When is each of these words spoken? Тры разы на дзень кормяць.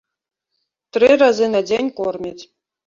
Тры 0.97 1.11
разы 1.25 1.51
на 1.53 1.65
дзень 1.69 1.95
кормяць. 2.03 2.39